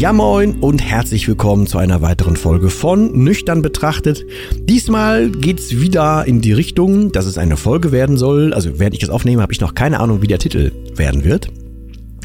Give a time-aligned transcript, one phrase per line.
[0.00, 4.24] Ja moin und herzlich willkommen zu einer weiteren Folge von Nüchtern betrachtet.
[4.62, 8.54] Diesmal geht's wieder in die Richtung, dass es eine Folge werden soll.
[8.54, 11.48] Also während ich das aufnehme, habe ich noch keine Ahnung, wie der Titel werden wird.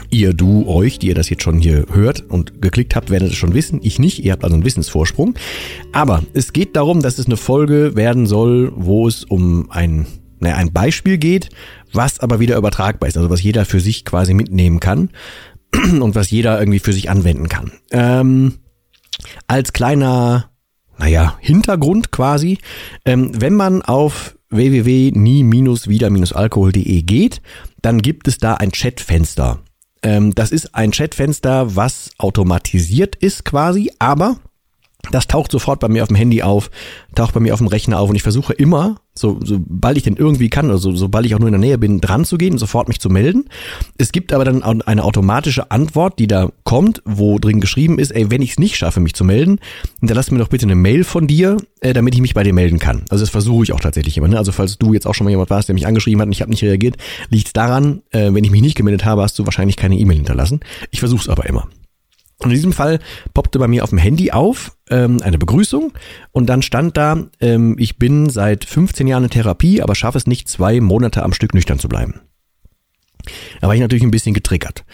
[0.09, 3.35] Ihr, du, euch, die ihr das jetzt schon hier hört und geklickt habt, werdet es
[3.35, 3.81] schon wissen.
[3.83, 4.23] Ich nicht.
[4.23, 5.35] Ihr habt also einen Wissensvorsprung.
[5.91, 10.05] Aber es geht darum, dass es eine Folge werden soll, wo es um ein,
[10.39, 11.49] naja, ein Beispiel geht,
[11.91, 13.17] was aber wieder übertragbar ist.
[13.17, 15.09] Also was jeder für sich quasi mitnehmen kann
[16.01, 17.73] und was jeder irgendwie für sich anwenden kann.
[17.91, 18.59] Ähm,
[19.47, 20.51] als kleiner,
[20.97, 22.59] naja, Hintergrund quasi,
[23.05, 27.41] ähm, wenn man auf www.nie-wieder-alkohol.de geht,
[27.81, 29.59] dann gibt es da ein Chatfenster.
[30.01, 34.37] Ähm, das ist ein Chatfenster, was automatisiert ist quasi, aber
[35.11, 36.69] das taucht sofort bei mir auf dem Handy auf,
[37.15, 40.17] taucht bei mir auf dem Rechner auf und ich versuche immer, so, sobald ich denn
[40.17, 42.57] irgendwie kann, oder so, sobald ich auch nur in der Nähe bin, dran zu gehen,
[42.57, 43.45] sofort mich zu melden.
[43.97, 48.29] Es gibt aber dann eine automatische Antwort, die da kommt, wo drin geschrieben ist, ey,
[48.29, 49.59] wenn ich es nicht schaffe, mich zu melden,
[49.99, 52.79] hinterlass mir doch bitte eine Mail von dir, äh, damit ich mich bei dir melden
[52.79, 53.03] kann.
[53.09, 54.27] Also das versuche ich auch tatsächlich immer.
[54.27, 54.37] Ne?
[54.37, 56.41] Also falls du jetzt auch schon mal jemand warst, der mich angeschrieben hat und ich
[56.41, 56.97] habe nicht reagiert,
[57.29, 60.59] liegt daran, äh, wenn ich mich nicht gemeldet habe, hast du wahrscheinlich keine E-Mail hinterlassen.
[60.91, 61.67] Ich versuche es aber immer.
[62.45, 62.99] Und in diesem Fall
[63.33, 65.93] poppte bei mir auf dem Handy auf ähm, eine Begrüßung
[66.31, 70.27] und dann stand da, ähm, ich bin seit 15 Jahren in Therapie, aber schaffe es
[70.27, 72.21] nicht, zwei Monate am Stück nüchtern zu bleiben.
[73.59, 74.85] Da war ich natürlich ein bisschen getriggert.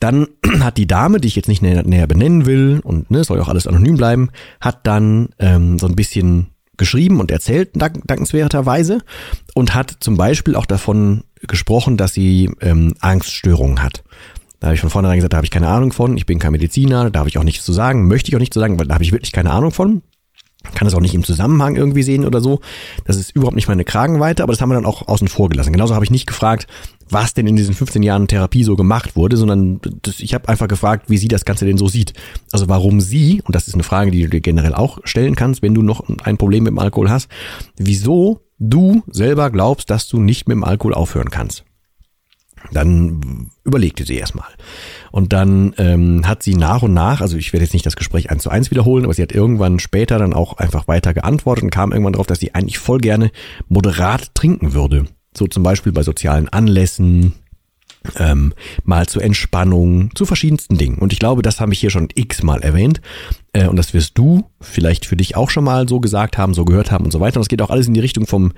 [0.00, 0.26] Dann
[0.58, 3.48] hat die Dame, die ich jetzt nicht näher, näher benennen will und ne, soll auch
[3.48, 4.30] alles anonym bleiben,
[4.60, 8.98] hat dann ähm, so ein bisschen geschrieben und erzählt, dank, dankenswerterweise,
[9.54, 14.02] und hat zum Beispiel auch davon gesprochen, dass sie ähm, Angststörungen hat.
[14.60, 16.52] Da habe ich von vornherein gesagt, da habe ich keine Ahnung von, ich bin kein
[16.52, 18.86] Mediziner, da darf ich auch nichts zu sagen, möchte ich auch nichts zu sagen, weil
[18.86, 20.02] da habe ich wirklich keine Ahnung von.
[20.74, 22.60] Kann es auch nicht im Zusammenhang irgendwie sehen oder so.
[23.04, 25.72] Das ist überhaupt nicht meine Kragenweite, aber das haben wir dann auch außen vor gelassen.
[25.72, 26.66] Genauso habe ich nicht gefragt,
[27.08, 30.66] was denn in diesen 15 Jahren Therapie so gemacht wurde, sondern das, ich habe einfach
[30.66, 32.14] gefragt, wie sie das Ganze denn so sieht.
[32.50, 35.62] Also warum sie, und das ist eine Frage, die du dir generell auch stellen kannst,
[35.62, 37.28] wenn du noch ein Problem mit dem Alkohol hast,
[37.76, 41.64] wieso du selber glaubst, dass du nicht mit dem Alkohol aufhören kannst.
[42.72, 44.48] Dann überlegte sie erstmal.
[45.10, 48.30] Und dann ähm, hat sie nach und nach, also ich werde jetzt nicht das Gespräch
[48.30, 51.70] eins zu eins wiederholen, aber sie hat irgendwann später dann auch einfach weiter geantwortet und
[51.70, 53.30] kam irgendwann drauf, dass sie eigentlich voll gerne
[53.68, 55.06] moderat trinken würde.
[55.36, 57.34] So zum Beispiel bei sozialen Anlässen,
[58.18, 58.52] ähm,
[58.84, 60.98] mal zur Entspannung, zu verschiedensten Dingen.
[60.98, 63.00] Und ich glaube, das habe ich hier schon x-mal erwähnt.
[63.52, 66.64] Äh, und das wirst du vielleicht für dich auch schon mal so gesagt haben, so
[66.64, 67.38] gehört haben und so weiter.
[67.38, 68.52] Und es geht auch alles in die Richtung vom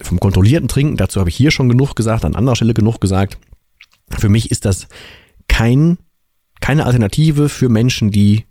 [0.00, 3.38] vom kontrollierten Trinken, dazu habe ich hier schon genug gesagt, an anderer Stelle genug gesagt.
[4.16, 4.86] Für mich ist das
[5.48, 5.98] kein,
[6.60, 8.44] keine Alternative für Menschen, die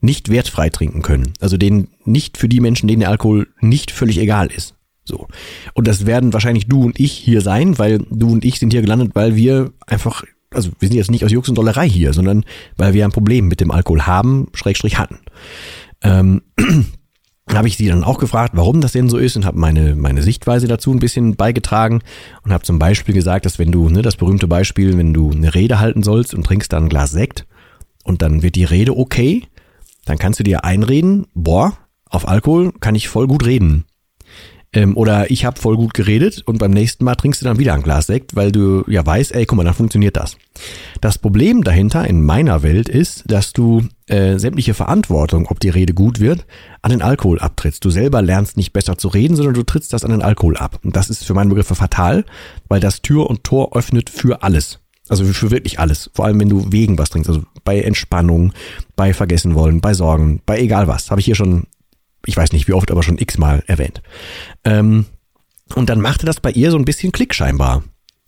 [0.00, 1.34] nicht wertfrei trinken können.
[1.40, 4.74] Also denen nicht für die Menschen, denen der Alkohol nicht völlig egal ist.
[5.04, 5.28] So.
[5.74, 8.80] Und das werden wahrscheinlich du und ich hier sein, weil du und ich sind hier
[8.80, 12.44] gelandet, weil wir einfach, also wir sind jetzt nicht aus Jux und Dollerei hier, sondern
[12.76, 15.18] weil wir ein Problem mit dem Alkohol haben, Schrägstrich hatten.
[16.02, 16.42] Ähm,
[17.48, 20.22] habe ich sie dann auch gefragt, warum das denn so ist und habe meine, meine
[20.22, 22.00] Sichtweise dazu ein bisschen beigetragen
[22.42, 25.54] und habe zum Beispiel gesagt, dass wenn du, ne, das berühmte Beispiel, wenn du eine
[25.54, 27.46] Rede halten sollst und trinkst dann ein Glas Sekt
[28.04, 29.46] und dann wird die Rede okay,
[30.04, 31.76] dann kannst du dir einreden, boah,
[32.08, 33.84] auf Alkohol kann ich voll gut reden.
[34.72, 37.74] Ähm, oder ich habe voll gut geredet und beim nächsten Mal trinkst du dann wieder
[37.74, 40.36] ein Glas Sekt, weil du ja weißt, ey, guck mal, dann funktioniert das.
[41.00, 45.92] Das Problem dahinter in meiner Welt ist, dass du äh, sämtliche Verantwortung, ob die Rede
[45.92, 46.46] gut wird,
[46.82, 47.84] an den Alkohol abtrittst.
[47.84, 50.78] Du selber lernst nicht besser zu reden, sondern du trittst das an den Alkohol ab.
[50.84, 52.24] Und das ist für meine Begriffe fatal,
[52.68, 54.78] weil das Tür und Tor öffnet für alles.
[55.08, 56.10] Also für wirklich alles.
[56.14, 57.28] Vor allem, wenn du wegen was trinkst.
[57.28, 58.52] Also bei Entspannung,
[58.94, 61.10] bei Vergessen wollen, bei Sorgen, bei egal was.
[61.10, 61.66] Habe ich hier schon
[62.30, 64.02] ich weiß nicht wie oft, aber schon x-mal erwähnt.
[64.64, 65.06] Ähm,
[65.74, 67.82] und dann machte das bei ihr so ein bisschen Klick scheinbar.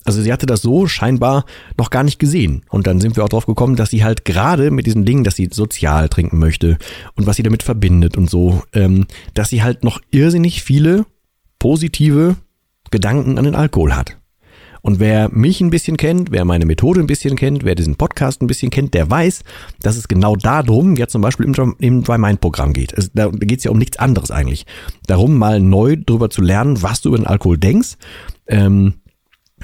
[0.05, 1.45] Also sie hatte das so scheinbar
[1.79, 2.65] noch gar nicht gesehen.
[2.71, 5.37] Und dann sind wir auch drauf gekommen, dass sie halt gerade mit diesen Dingen, dass
[5.37, 6.77] sie sozial trinken möchte
[7.15, 11.07] und was sie damit verbindet und so, ähm, dass sie halt noch irrsinnig viele
[11.61, 12.37] positive
[12.91, 14.17] Gedanken an den Alkohol hat.
[14.82, 18.43] Und wer mich ein bisschen kennt, wer meine Methode ein bisschen kennt, wer diesen Podcast
[18.43, 19.44] ein bisschen kennt, der weiß,
[19.81, 22.93] dass es genau darum ja zum Beispiel im, im Dry Mind Programm geht.
[22.93, 24.67] Es, da geht es ja um nichts anderes eigentlich.
[25.06, 27.94] Darum mal neu drüber zu lernen, was du über den Alkohol denkst,
[28.49, 28.94] ähm,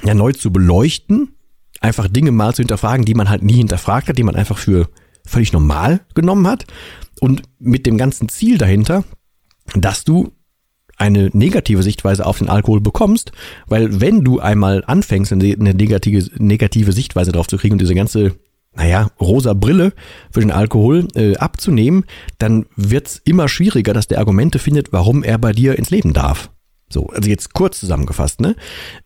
[0.03, 1.35] ja neu zu beleuchten,
[1.81, 4.89] einfach Dinge mal zu hinterfragen, die man halt nie hinterfragt hat, die man einfach für
[5.25, 6.65] völlig normal genommen hat
[7.19, 9.03] und mit dem ganzen Ziel dahinter,
[9.75, 10.31] dass du
[10.99, 13.31] eine negative Sichtweise auf den Alkohol bekommst,
[13.67, 18.35] weil wenn du einmal anfängst, eine negative, negative Sichtweise drauf zu kriegen und diese ganze,
[18.75, 19.93] naja, rosa Brille
[20.31, 22.05] für den Alkohol äh, abzunehmen,
[22.37, 26.51] dann wird's immer schwieriger, dass der Argumente findet, warum er bei dir ins Leben darf.
[26.91, 28.55] So, also jetzt kurz zusammengefasst, ne?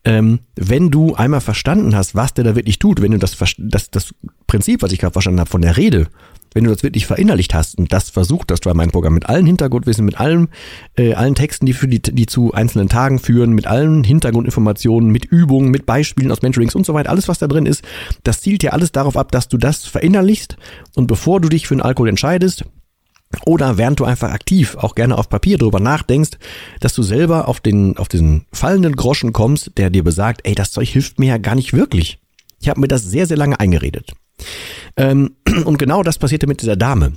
[0.04, 3.90] Ähm, wenn du einmal verstanden hast, was der da wirklich tut, wenn du das, das,
[3.90, 4.14] das
[4.46, 6.08] Prinzip, was ich gerade verstanden habe von der Rede,
[6.54, 9.44] wenn du das wirklich verinnerlicht hast und das versucht, das Dry Mind Programm mit allen
[9.44, 10.48] Hintergrundwissen, mit allem,
[10.96, 15.26] äh, allen Texten, die für die, die zu einzelnen Tagen führen, mit allen Hintergrundinformationen, mit
[15.26, 17.82] Übungen, mit Beispielen aus Mentorings und so weiter, alles was da drin ist,
[18.22, 20.56] das zielt ja alles darauf ab, dass du das verinnerlichst
[20.94, 22.64] und bevor du dich für den Alkohol entscheidest,
[23.46, 26.38] oder während du einfach aktiv auch gerne auf Papier drüber nachdenkst,
[26.80, 30.70] dass du selber auf den, auf diesen fallenden Groschen kommst, der dir besagt, ey, das
[30.70, 32.18] Zeug hilft mir ja gar nicht wirklich.
[32.60, 34.12] Ich habe mir das sehr, sehr lange eingeredet.
[34.96, 37.12] Ähm, und genau das passierte mit dieser Dame.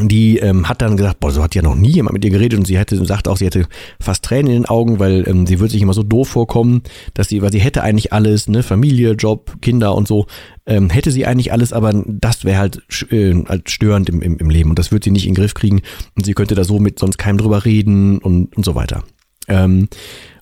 [0.00, 2.58] Die ähm, hat dann gesagt, boah, so hat ja noch nie jemand mit ihr geredet
[2.58, 3.66] und sie hätte, sagt auch, sie hätte
[4.00, 6.82] fast Tränen in den Augen, weil ähm, sie würde sich immer so doof vorkommen,
[7.14, 10.26] dass sie, weil sie hätte eigentlich alles, ne, Familie, Job, Kinder und so,
[10.66, 12.82] ähm, hätte sie eigentlich alles, aber das wäre halt,
[13.12, 13.34] äh,
[13.66, 15.82] störend im, im, im Leben und das würde sie nicht in den Griff kriegen
[16.16, 19.04] und sie könnte da so mit sonst keinem drüber reden und, und so weiter.
[19.46, 19.88] Ähm,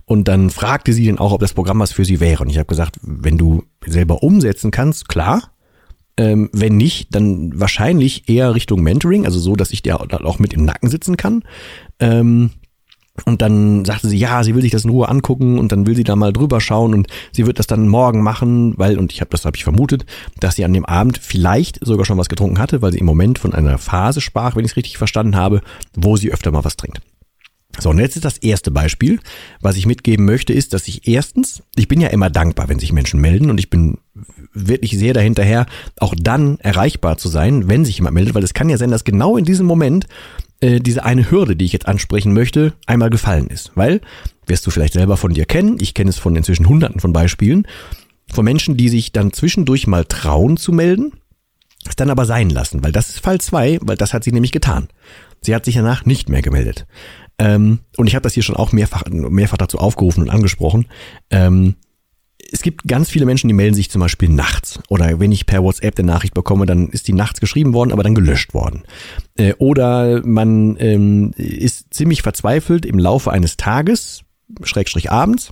[0.04, 2.42] und dann fragte sie dann auch, ob das Programm was für sie wäre.
[2.42, 5.52] Und ich habe gesagt, wenn du selber umsetzen kannst, klar,
[6.16, 10.52] ähm, wenn nicht, dann wahrscheinlich eher Richtung Mentoring, also so, dass ich dir auch mit
[10.52, 11.42] im Nacken sitzen kann.
[11.98, 12.50] Ähm,
[13.26, 15.94] und dann sagte sie, ja, sie will sich das in Ruhe angucken und dann will
[15.94, 19.20] sie da mal drüber schauen und sie wird das dann morgen machen, weil, und ich
[19.20, 20.06] habe das habe ich vermutet,
[20.40, 23.38] dass sie an dem Abend vielleicht sogar schon was getrunken hatte, weil sie im Moment
[23.38, 25.60] von einer Phase sprach, wenn ich es richtig verstanden habe,
[25.94, 27.00] wo sie öfter mal was trinkt.
[27.78, 29.18] So, und jetzt ist das erste Beispiel.
[29.60, 32.92] Was ich mitgeben möchte, ist, dass ich erstens, ich bin ja immer dankbar, wenn sich
[32.92, 33.98] Menschen melden und ich bin
[34.52, 35.66] wirklich sehr dahinterher,
[35.98, 39.04] auch dann erreichbar zu sein, wenn sich jemand meldet, weil es kann ja sein, dass
[39.04, 40.06] genau in diesem Moment
[40.60, 43.72] äh, diese eine Hürde, die ich jetzt ansprechen möchte, einmal gefallen ist.
[43.74, 44.00] Weil,
[44.46, 47.66] wirst du vielleicht selber von dir kennen, ich kenne es von inzwischen hunderten von Beispielen,
[48.30, 51.12] von Menschen, die sich dann zwischendurch mal trauen zu melden,
[51.88, 54.52] es dann aber sein lassen, weil das ist Fall zwei, weil das hat sie nämlich
[54.52, 54.88] getan.
[55.40, 56.86] Sie hat sich danach nicht mehr gemeldet.
[57.42, 60.86] Ähm, und ich habe das hier schon auch mehrfach, mehrfach dazu aufgerufen und angesprochen.
[61.30, 61.74] Ähm,
[62.52, 64.78] es gibt ganz viele Menschen, die melden sich zum Beispiel nachts.
[64.88, 68.04] Oder wenn ich per WhatsApp eine Nachricht bekomme, dann ist die nachts geschrieben worden, aber
[68.04, 68.84] dann gelöscht worden.
[69.36, 74.22] Äh, oder man ähm, ist ziemlich verzweifelt im Laufe eines Tages,
[74.62, 75.50] Schrägstrich abends,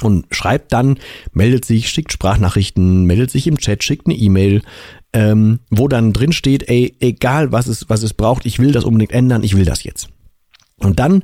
[0.00, 0.98] und schreibt dann,
[1.32, 4.62] meldet sich, schickt Sprachnachrichten, meldet sich im Chat, schickt eine E-Mail,
[5.12, 8.84] ähm, wo dann drin steht, ey, egal was es, was es braucht, ich will das
[8.84, 10.10] unbedingt ändern, ich will das jetzt.
[10.78, 11.22] Und dann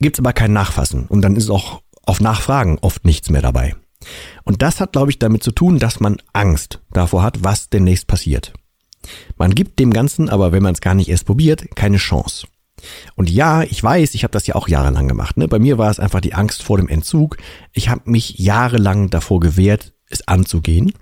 [0.00, 3.74] gibt's aber kein Nachfassen und dann ist auch auf Nachfragen oft nichts mehr dabei.
[4.44, 8.06] Und das hat, glaube ich, damit zu tun, dass man Angst davor hat, was demnächst
[8.06, 8.52] passiert.
[9.36, 12.46] Man gibt dem Ganzen aber, wenn man es gar nicht erst probiert, keine Chance.
[13.14, 15.36] Und ja, ich weiß, ich habe das ja auch jahrelang gemacht.
[15.36, 15.48] Ne?
[15.48, 17.36] Bei mir war es einfach die Angst vor dem Entzug.
[17.72, 20.92] Ich habe mich jahrelang davor gewehrt, es anzugehen.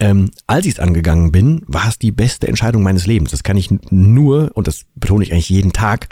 [0.00, 3.32] Ähm, als ich es angegangen bin, war es die beste Entscheidung meines Lebens.
[3.32, 6.08] Das kann ich nur, und das betone ich eigentlich jeden Tag,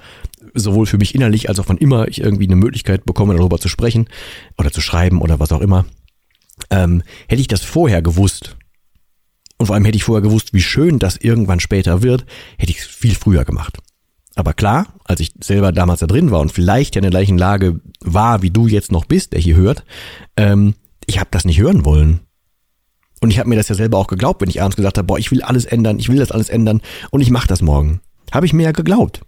[0.57, 3.69] sowohl für mich innerlich als auch wann immer ich irgendwie eine Möglichkeit bekomme, darüber zu
[3.69, 4.09] sprechen
[4.59, 5.85] oder zu schreiben oder was auch immer.
[6.71, 8.57] Ähm, hätte ich das vorher gewusst,
[9.59, 12.27] und vor allem hätte ich vorher gewusst, wie schön das irgendwann später wird,
[12.59, 13.79] hätte ich es viel früher gemacht.
[14.35, 17.39] Aber klar, als ich selber damals da drin war und vielleicht ja in der gleichen
[17.39, 19.85] Lage war, wie du jetzt noch bist, der hier hört,
[20.37, 20.75] ähm,
[21.07, 22.21] ich habe das nicht hören wollen.
[23.21, 25.19] Und ich habe mir das ja selber auch geglaubt, wenn ich abends gesagt habe, boah,
[25.19, 28.01] ich will alles ändern, ich will das alles ändern und ich mache das morgen.
[28.31, 29.23] Habe ich mir ja geglaubt.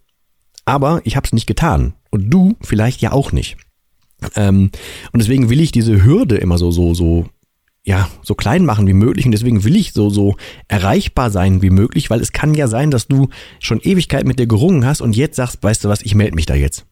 [0.68, 1.94] Aber ich habe es nicht getan.
[2.10, 3.56] Und du vielleicht ja auch nicht.
[4.36, 4.70] Ähm,
[5.12, 7.24] und deswegen will ich diese Hürde immer so, so, so,
[7.84, 9.24] ja, so klein machen wie möglich.
[9.24, 10.36] Und deswegen will ich so, so
[10.68, 13.28] erreichbar sein wie möglich, weil es kann ja sein, dass du
[13.60, 16.44] schon Ewigkeit mit dir gerungen hast und jetzt sagst, weißt du was, ich melde mich
[16.44, 16.84] da jetzt.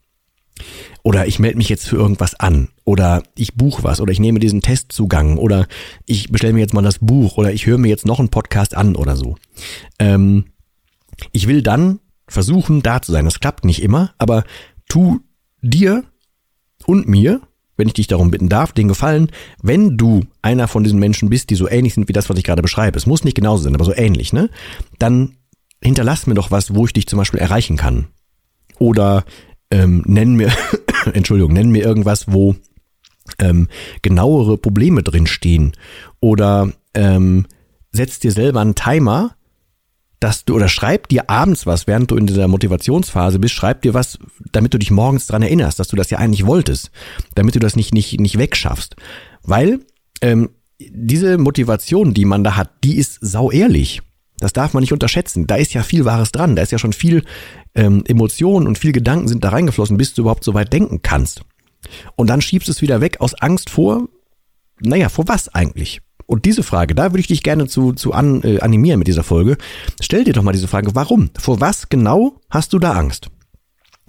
[1.02, 2.68] Oder ich melde mich jetzt für irgendwas an.
[2.84, 4.00] Oder ich buche was.
[4.00, 5.36] Oder ich nehme diesen Testzugang.
[5.36, 5.66] Oder
[6.06, 7.36] ich bestelle mir jetzt mal das Buch.
[7.36, 9.36] Oder ich höre mir jetzt noch einen Podcast an oder so.
[9.98, 10.46] Ähm,
[11.32, 13.24] ich will dann versuchen, da zu sein.
[13.24, 14.44] Das klappt nicht immer, aber
[14.88, 15.20] tu
[15.62, 16.04] dir
[16.86, 17.40] und mir,
[17.76, 19.30] wenn ich dich darum bitten darf, den Gefallen,
[19.62, 22.44] wenn du einer von diesen Menschen bist, die so ähnlich sind wie das, was ich
[22.44, 24.50] gerade beschreibe, es muss nicht genauso sein, aber so ähnlich, ne?
[24.98, 25.36] Dann
[25.82, 28.08] hinterlass mir doch was, wo ich dich zum Beispiel erreichen kann.
[28.78, 29.24] Oder
[29.70, 30.50] ähm, nenn mir,
[31.12, 32.56] Entschuldigung, nenn mir irgendwas, wo
[33.38, 33.68] ähm,
[34.02, 35.72] genauere Probleme drin stehen.
[36.20, 37.46] Oder ähm,
[37.92, 39.35] setz dir selber einen Timer,
[40.20, 43.94] dass du oder schreib dir abends was, während du in dieser Motivationsphase bist, schreib dir
[43.94, 44.18] was,
[44.52, 46.90] damit du dich morgens dran erinnerst, dass du das ja eigentlich wolltest,
[47.34, 48.96] damit du das nicht nicht nicht wegschaffst,
[49.42, 49.80] weil
[50.22, 54.02] ähm, diese Motivation, die man da hat, die ist sau ehrlich.
[54.38, 55.46] Das darf man nicht unterschätzen.
[55.46, 56.56] Da ist ja viel Wahres dran.
[56.56, 57.24] Da ist ja schon viel
[57.74, 61.40] ähm, Emotionen und viel Gedanken sind da reingeflossen, bis du überhaupt so weit denken kannst.
[62.16, 64.08] Und dann schiebst du es wieder weg aus Angst vor,
[64.80, 66.00] naja, vor was eigentlich?
[66.26, 69.22] Und diese Frage, da würde ich dich gerne zu, zu an, äh, animieren mit dieser
[69.22, 69.56] Folge.
[70.00, 71.30] Stell dir doch mal diese Frage, warum?
[71.38, 73.30] Vor was genau hast du da Angst?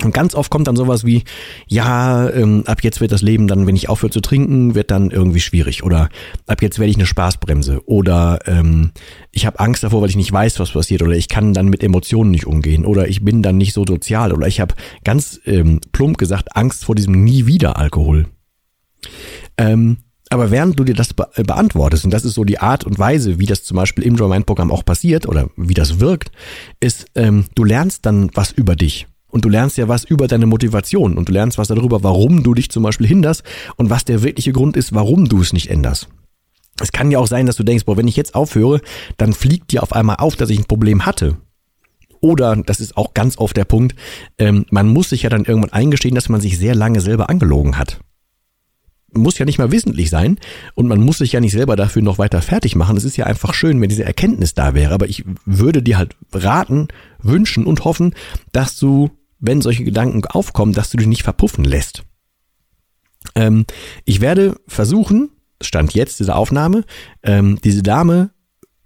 [0.03, 1.24] Und ganz oft kommt dann sowas wie,
[1.67, 5.09] ja, ähm, ab jetzt wird das Leben dann, wenn ich aufhöre zu trinken, wird dann
[5.09, 5.83] irgendwie schwierig.
[5.83, 6.09] Oder
[6.45, 7.81] ab jetzt werde ich eine Spaßbremse.
[7.88, 8.91] Oder ähm,
[9.31, 11.01] ich habe Angst davor, weil ich nicht weiß, was passiert.
[11.01, 12.86] Oder ich kann dann mit Emotionen nicht umgehen.
[12.86, 14.33] Oder ich bin dann nicht so sozial.
[14.33, 18.27] Oder ich habe ganz ähm, plump gesagt Angst vor diesem nie wieder Alkohol.
[19.57, 19.97] Ähm,
[20.29, 23.39] aber während du dir das be beantwortest, und das ist so die Art und Weise,
[23.39, 26.31] wie das zum Beispiel im Joy Mind Programm auch passiert oder wie das wirkt,
[26.79, 29.07] ist, ähm, du lernst dann was über dich.
[29.29, 32.53] Und du lernst ja was über deine Motivation und du lernst was darüber, warum du
[32.53, 33.43] dich zum Beispiel hinderst
[33.75, 36.07] und was der wirkliche Grund ist, warum du es nicht änderst.
[36.79, 38.81] Es kann ja auch sein, dass du denkst, boah, wenn ich jetzt aufhöre,
[39.17, 41.38] dann fliegt dir auf einmal auf, dass ich ein Problem hatte.
[42.22, 43.96] Oder, das ist auch ganz oft der Punkt,
[44.38, 47.77] ähm, man muss sich ja dann irgendwann eingestehen, dass man sich sehr lange selber angelogen
[47.77, 48.00] hat
[49.17, 50.39] muss ja nicht mal wissentlich sein
[50.75, 52.97] und man muss sich ja nicht selber dafür noch weiter fertig machen.
[52.97, 54.93] Es ist ja einfach schön, wenn diese Erkenntnis da wäre.
[54.93, 56.88] Aber ich würde dir halt raten,
[57.21, 58.13] wünschen und hoffen,
[58.51, 62.03] dass du, wenn solche Gedanken aufkommen, dass du dich nicht verpuffen lässt.
[63.36, 63.65] Ähm,
[64.05, 65.29] ich werde versuchen,
[65.62, 66.83] Stand jetzt dieser Aufnahme,
[67.24, 68.29] ähm, diese Dame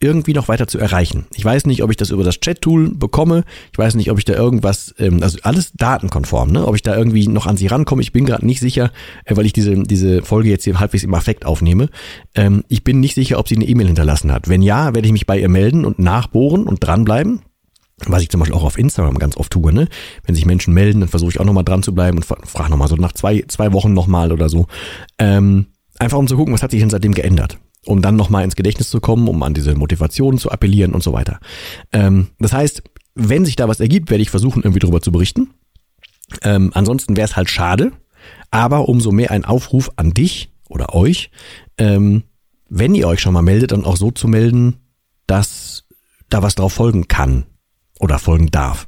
[0.02, 1.28] irgendwie noch weiter zu erreichen.
[1.36, 3.44] Ich weiß nicht, ob ich das über das Chat-Tool bekomme.
[3.72, 6.68] Ich weiß nicht, ob ich da irgendwas, ähm, also alles datenkonform, ne?
[6.68, 8.02] Ob ich da irgendwie noch an sie rankomme.
[8.02, 8.92] Ich bin gerade nicht sicher,
[9.26, 11.90] äh, weil ich diese, diese Folge jetzt hier halbwegs im Affekt aufnehme.
[12.36, 14.50] Ähm, ich bin nicht sicher, ob sie eine E-Mail hinterlassen hat.
[14.50, 17.42] Wenn ja, werde ich mich bei ihr melden und nachbohren und dranbleiben.
[18.08, 19.88] Was ich zum Beispiel auch auf Instagram ganz oft tue, ne?
[20.26, 22.88] Wenn sich Menschen melden, dann versuche ich auch nochmal dran zu bleiben und frage nochmal
[22.88, 24.66] so nach zwei, zwei Wochen nochmal oder so.
[25.20, 25.68] Ähm,
[26.00, 28.90] einfach um zu gucken, was hat sich denn seitdem geändert um dann nochmal ins Gedächtnis
[28.90, 31.40] zu kommen, um an diese Motivation zu appellieren und so weiter.
[31.92, 32.84] Ähm, das heißt,
[33.16, 35.50] wenn sich da was ergibt, werde ich versuchen, irgendwie darüber zu berichten.
[36.44, 37.92] Ähm, ansonsten wäre es halt schade,
[38.52, 41.32] aber umso mehr ein Aufruf an dich oder euch,
[41.78, 42.24] ähm,
[42.70, 44.78] wenn ihr euch schon mal meldet, dann auch so zu melden,
[45.28, 45.86] dass
[46.30, 47.46] da was drauf folgen kann
[48.00, 48.88] oder folgen darf.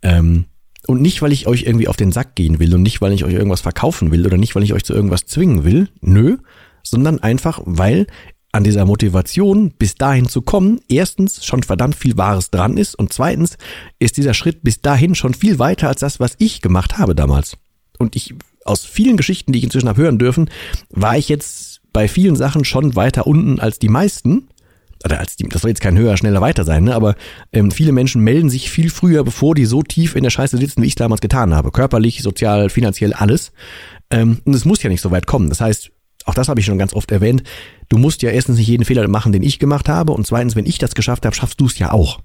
[0.00, 0.46] Ähm,
[0.86, 3.24] und nicht, weil ich euch irgendwie auf den Sack gehen will und nicht, weil ich
[3.24, 5.90] euch irgendwas verkaufen will oder nicht, weil ich euch zu irgendwas zwingen will.
[6.00, 6.38] Nö,
[6.90, 8.06] sondern einfach, weil
[8.52, 13.12] an dieser Motivation bis dahin zu kommen, erstens schon verdammt viel Wahres dran ist und
[13.12, 13.58] zweitens
[13.98, 17.56] ist dieser Schritt bis dahin schon viel weiter als das, was ich gemacht habe damals.
[17.98, 20.50] Und ich, aus vielen Geschichten, die ich inzwischen habe hören dürfen,
[20.90, 24.48] war ich jetzt bei vielen Sachen schon weiter unten als die meisten.
[25.04, 26.94] Oder als die, das soll jetzt kein höher, schneller weiter sein, ne?
[26.94, 27.14] aber
[27.52, 30.82] ähm, viele Menschen melden sich viel früher, bevor die so tief in der Scheiße sitzen,
[30.82, 31.70] wie ich es damals getan habe.
[31.70, 33.52] Körperlich, sozial, finanziell, alles.
[34.10, 35.50] Ähm, und es muss ja nicht so weit kommen.
[35.50, 35.92] Das heißt,
[36.28, 37.42] auch das habe ich schon ganz oft erwähnt,
[37.88, 40.66] du musst ja erstens nicht jeden Fehler machen, den ich gemacht habe und zweitens, wenn
[40.66, 42.20] ich das geschafft habe, schaffst du es ja auch.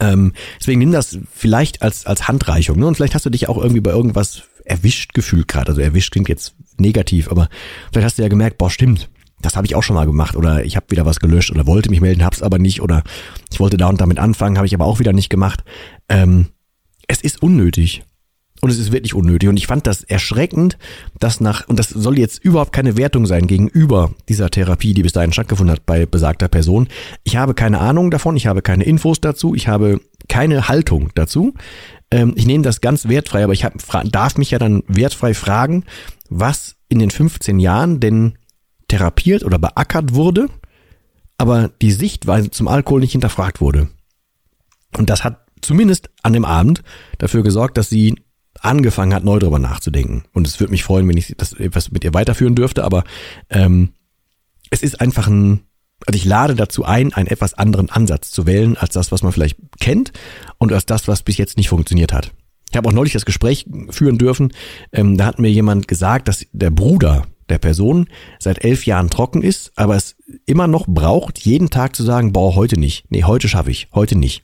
[0.00, 2.78] Ähm, deswegen nimm das vielleicht als, als Handreichung.
[2.78, 2.86] Ne?
[2.86, 5.68] Und vielleicht hast du dich auch irgendwie bei irgendwas erwischt gefühlt gerade.
[5.68, 7.48] Also erwischt klingt jetzt negativ, aber
[7.92, 9.08] vielleicht hast du ja gemerkt, boah, stimmt,
[9.40, 11.90] das habe ich auch schon mal gemacht oder ich habe wieder was gelöscht oder wollte
[11.90, 13.04] mich melden, hab's aber nicht oder
[13.52, 15.62] ich wollte da und damit anfangen, habe ich aber auch wieder nicht gemacht.
[16.08, 16.48] Ähm,
[17.06, 18.02] es ist unnötig.
[18.64, 19.50] Und es ist wirklich unnötig.
[19.50, 20.78] Und ich fand das erschreckend,
[21.20, 25.12] dass nach, und das soll jetzt überhaupt keine Wertung sein gegenüber dieser Therapie, die bis
[25.12, 26.88] dahin stattgefunden hat bei besagter Person.
[27.24, 31.52] Ich habe keine Ahnung davon, ich habe keine Infos dazu, ich habe keine Haltung dazu.
[32.10, 33.74] Ähm, ich nehme das ganz wertfrei, aber ich hab,
[34.10, 35.84] darf mich ja dann wertfrei fragen,
[36.30, 38.38] was in den 15 Jahren denn
[38.88, 40.48] therapiert oder beackert wurde,
[41.36, 43.90] aber die Sichtweise zum Alkohol nicht hinterfragt wurde.
[44.96, 46.82] Und das hat zumindest an dem Abend
[47.18, 48.14] dafür gesorgt, dass sie
[48.60, 50.24] angefangen hat, neu darüber nachzudenken.
[50.32, 53.04] Und es würde mich freuen, wenn ich das etwas mit ihr weiterführen dürfte, aber
[53.50, 53.90] ähm,
[54.70, 55.60] es ist einfach ein,
[56.06, 59.32] also ich lade dazu ein, einen etwas anderen Ansatz zu wählen, als das, was man
[59.32, 60.12] vielleicht kennt
[60.58, 62.32] und als das, was bis jetzt nicht funktioniert hat.
[62.70, 64.52] Ich habe auch neulich das Gespräch führen dürfen,
[64.92, 68.08] ähm, da hat mir jemand gesagt, dass der Bruder der Person
[68.38, 72.54] seit elf Jahren trocken ist, aber es immer noch braucht, jeden Tag zu sagen, boah,
[72.54, 73.04] heute nicht.
[73.10, 74.42] Nee, heute schaffe ich, heute nicht.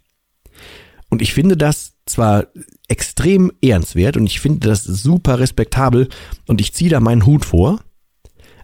[1.08, 2.46] Und ich finde das zwar
[2.88, 6.08] extrem ehrenswert und ich finde das super respektabel
[6.46, 7.80] und ich ziehe da meinen Hut vor,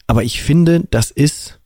[0.07, 1.61] aber ich finde, das ist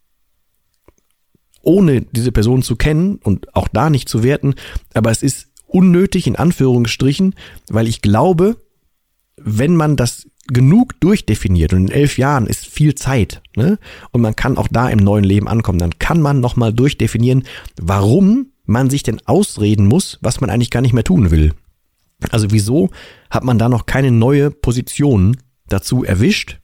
[1.63, 4.55] ohne diese Person zu kennen und auch da nicht zu werten,
[4.95, 7.35] aber es ist unnötig in Anführungsstrichen,
[7.69, 8.57] weil ich glaube,
[9.37, 13.79] wenn man das genug durchdefiniert und in elf Jahren ist viel Zeit ne?
[14.11, 17.45] und man kann auch da im neuen Leben ankommen, dann kann man nochmal durchdefinieren,
[17.81, 21.53] warum man sich denn ausreden muss, was man eigentlich gar nicht mehr tun will.
[22.31, 22.91] Also wieso
[23.31, 25.37] hat man da noch keine neue Position
[25.69, 26.61] dazu erwischt?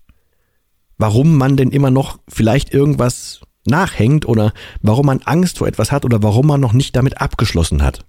[0.98, 6.04] Warum man denn immer noch vielleicht irgendwas nachhängt oder warum man Angst vor etwas hat
[6.04, 8.04] oder warum man noch nicht damit abgeschlossen hat.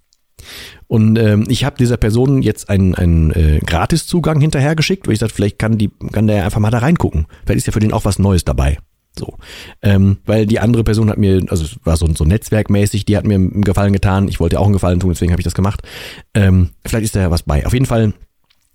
[0.87, 5.35] Und ähm, ich habe dieser Person jetzt einen, einen äh, Gratiszugang hinterhergeschickt, weil ich sagte,
[5.35, 7.25] vielleicht kann, die, kann der einfach mal da reingucken.
[7.45, 8.77] Vielleicht ist ja für den auch was Neues dabei.
[9.17, 9.37] So.
[9.81, 13.25] Ähm, weil die andere Person hat mir, also es war so, so netzwerkmäßig, die hat
[13.25, 14.27] mir einen Gefallen getan.
[14.27, 15.81] Ich wollte auch einen Gefallen tun, deswegen habe ich das gemacht.
[16.33, 17.65] Ähm, vielleicht ist da ja was bei.
[17.65, 18.13] Auf jeden Fall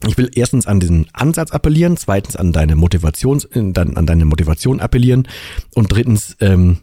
[0.06, 4.80] ich will erstens an diesen Ansatz appellieren, zweitens an deine Motivation, äh, an deine Motivation
[4.80, 5.28] appellieren
[5.74, 6.78] und drittens, ähm,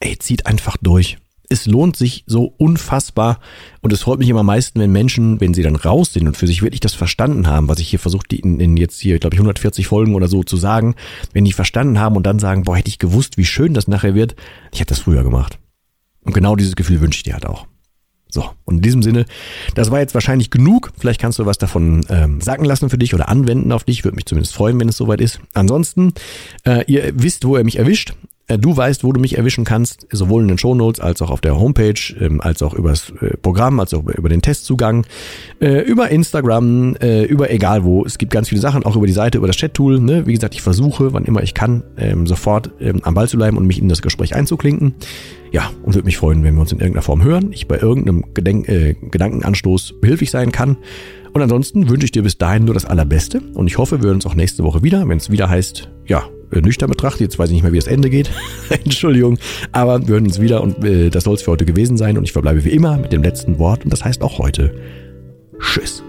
[0.00, 1.18] ey, zieht einfach durch.
[1.52, 3.40] Es lohnt sich so unfassbar
[3.80, 6.36] und es freut mich immer am meisten, wenn Menschen, wenn sie dann raus sind und
[6.36, 9.34] für sich wirklich das verstanden haben, was ich hier versucht, in, in jetzt hier, glaube
[9.34, 10.94] ich, 140 Folgen oder so zu sagen,
[11.32, 14.14] wenn die verstanden haben und dann sagen, boah, hätte ich gewusst, wie schön das nachher
[14.14, 14.36] wird,
[14.72, 15.58] ich hätte das früher gemacht.
[16.22, 17.66] Und genau dieses Gefühl wünsche ich dir halt auch.
[18.28, 19.26] So, und in diesem Sinne,
[19.74, 20.92] das war jetzt wahrscheinlich genug.
[20.96, 24.04] Vielleicht kannst du was davon ähm, sacken lassen für dich oder anwenden auf dich.
[24.04, 25.40] Würde mich zumindest freuen, wenn es soweit ist.
[25.52, 26.14] Ansonsten,
[26.64, 28.14] äh, ihr wisst, wo ihr mich erwischt.
[28.50, 31.40] Äh, du weißt, wo du mich erwischen kannst, sowohl in den Shownotes als auch auf
[31.40, 35.06] der Homepage, ähm, als auch übers äh, Programm, als auch über den Testzugang,
[35.60, 38.04] äh, über Instagram, über egal wo.
[38.04, 40.00] Es gibt ganz viele Sachen, auch über die Seite, über das Chat-Tool.
[40.00, 40.26] Ne?
[40.26, 43.56] Wie gesagt, ich versuche, wann immer ich kann, ähm, sofort ähm, am Ball zu bleiben
[43.56, 44.94] und mich in das Gespräch einzuklinken.
[45.52, 48.24] Ja, und würde mich freuen, wenn wir uns in irgendeiner Form hören, ich bei irgendeinem
[48.34, 50.76] Gedenk äh, Gedankenanstoß behilflich sein kann.
[51.32, 54.16] Und ansonsten wünsche ich dir bis dahin nur das Allerbeste und ich hoffe, wir hören
[54.16, 57.20] uns auch nächste Woche wieder, wenn es wieder heißt, ja, nüchtern betrachtet.
[57.20, 58.30] Jetzt weiß ich nicht mehr, wie das Ende geht.
[58.84, 59.38] Entschuldigung.
[59.72, 62.18] Aber wir hören uns wieder und äh, das soll es für heute gewesen sein.
[62.18, 64.74] Und ich verbleibe wie immer mit dem letzten Wort und das heißt auch heute
[65.60, 66.02] Tschüss.